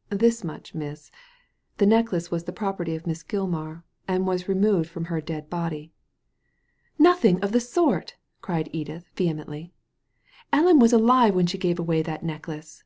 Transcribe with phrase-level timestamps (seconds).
[0.00, 1.10] '*'* This much, miss.
[1.78, 5.90] The necklace was the property of Miss Gilmar, and was removed from her dead body.""
[7.00, 9.72] Nothing of the sort 1" cried Edith, vehemently.
[10.52, 12.84] "Ellen was alive when she gave away that neck lace."